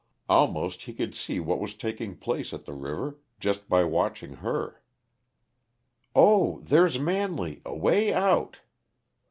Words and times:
Almost 0.27 0.81
he 0.81 0.93
could 0.95 1.13
see 1.13 1.39
what 1.39 1.59
was 1.59 1.75
taking 1.75 2.15
place 2.17 2.53
at 2.53 2.65
the 2.65 2.73
river, 2.73 3.19
just 3.39 3.69
by 3.69 3.83
watching 3.83 4.37
her. 4.37 4.81
"Oh, 6.15 6.59
there's 6.61 6.97
Manley, 6.97 7.61
away 7.65 8.11
out! 8.11 8.61